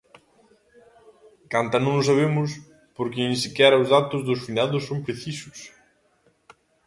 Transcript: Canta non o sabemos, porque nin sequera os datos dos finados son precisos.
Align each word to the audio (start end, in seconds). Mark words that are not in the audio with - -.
Canta 1.53 1.77
non 1.81 1.93
o 2.01 2.07
sabemos, 2.09 2.49
porque 2.97 3.19
nin 3.25 3.37
sequera 3.43 3.81
os 3.83 3.91
datos 3.95 4.21
dos 4.27 4.41
finados 4.45 4.85
son 4.89 4.99
precisos. 5.07 5.57